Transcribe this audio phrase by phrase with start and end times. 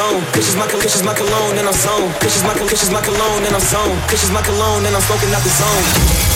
[0.00, 0.32] cologne zone.
[0.32, 2.12] Kisses my kisses my cologne and I'm zone.
[2.20, 3.96] Kisses my kisses my cologne and I'm zone.
[4.08, 6.30] Kisses my cologne and I'm smoking out the zone.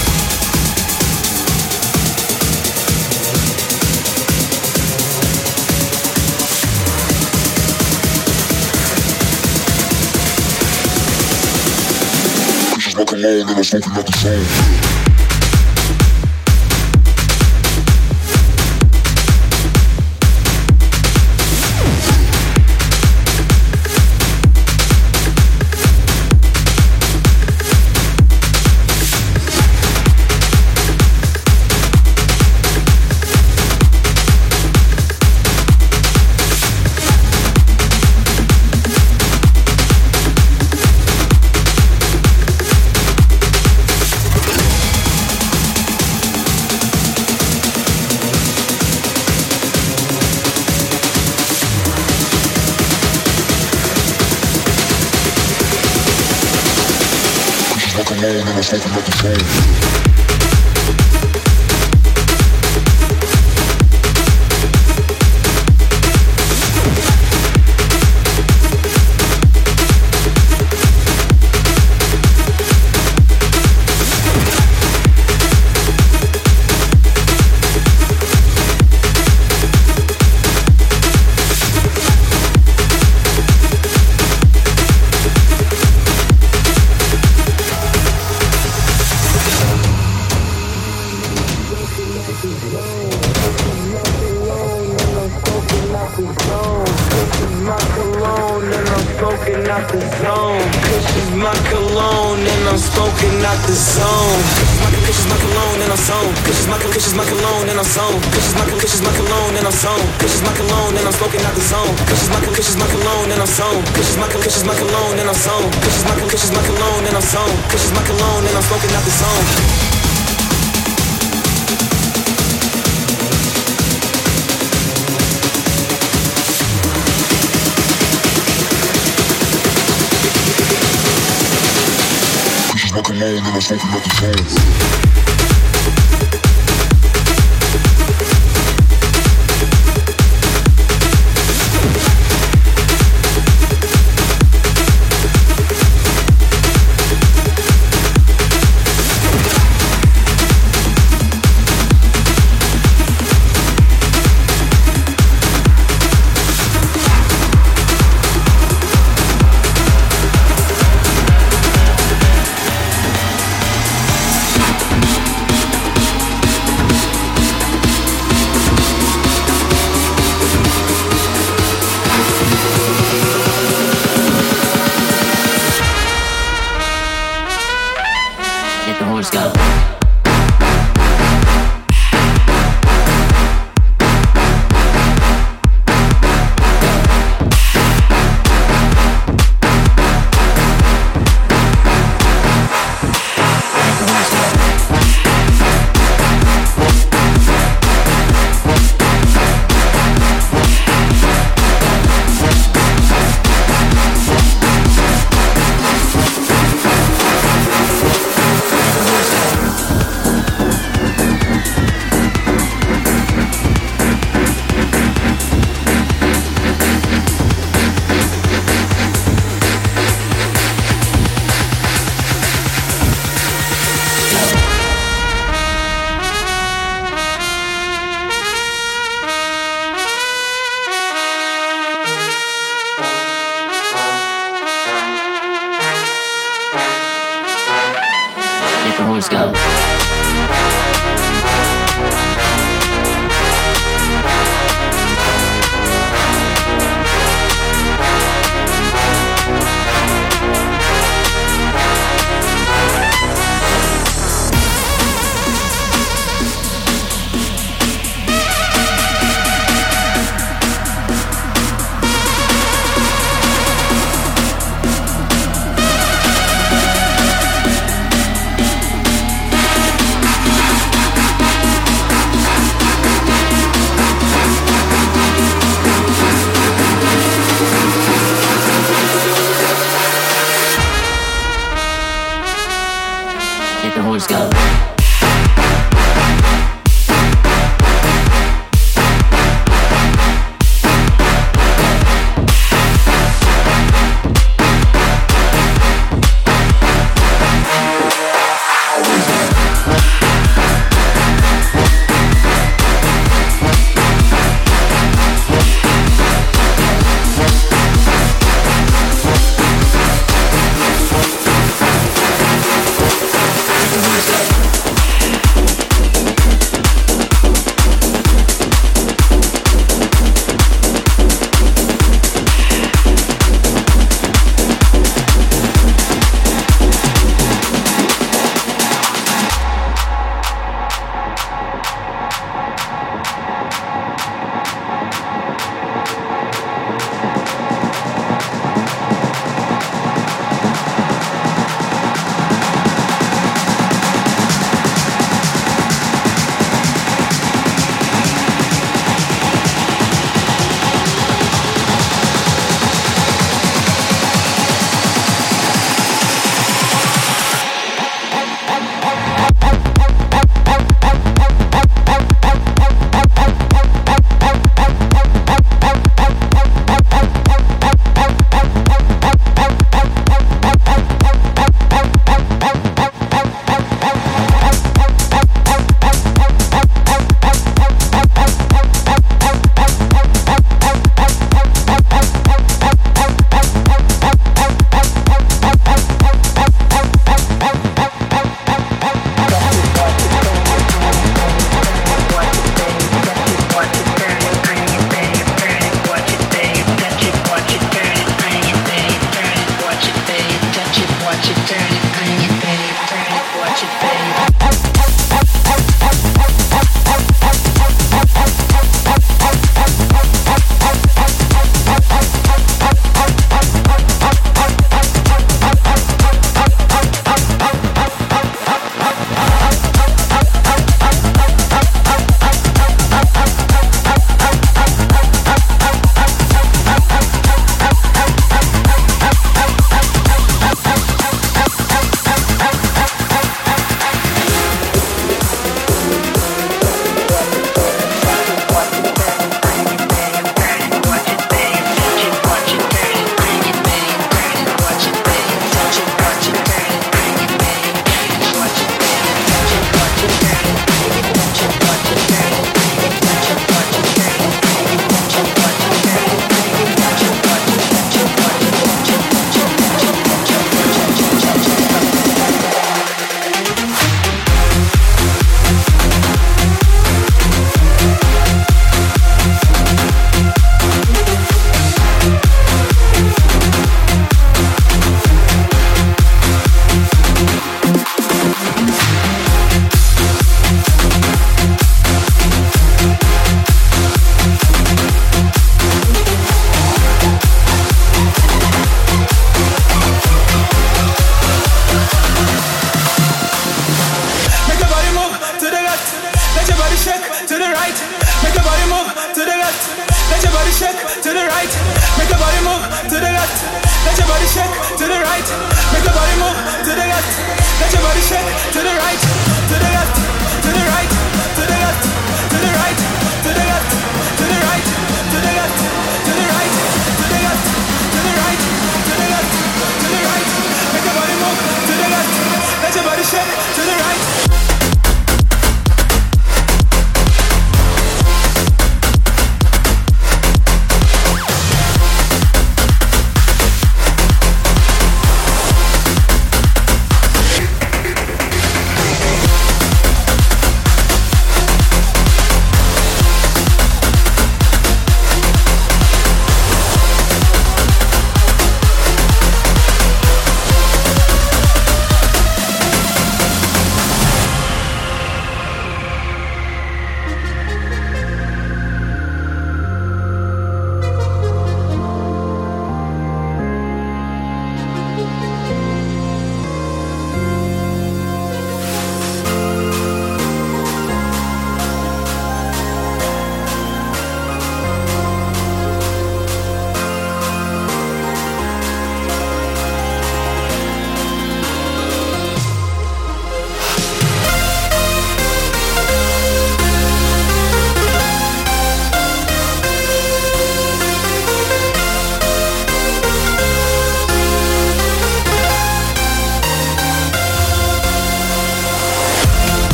[13.15, 15.14] alone and I'm smoking out the zone.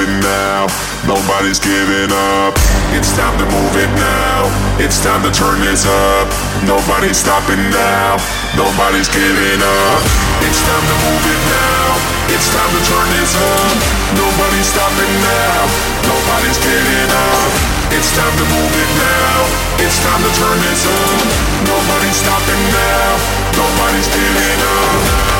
[0.00, 0.66] Stopping now.
[1.04, 2.54] Nobody's giving up.
[2.96, 4.48] It's time to move it now.
[4.80, 6.28] It's time to turn this up.
[6.64, 8.16] Nobody's stopping now.
[8.56, 10.00] Nobody's giving up.
[10.40, 11.88] It's time to move it now.
[12.32, 13.76] It's time to turn this up.
[14.16, 15.68] Nobody's stopping now.
[16.08, 17.52] Nobody's giving up.
[17.92, 19.36] It's time to move it now.
[19.84, 21.28] It's time to turn this up.
[21.68, 23.10] Nobody's stopping now.
[23.52, 25.39] Nobody's giving up.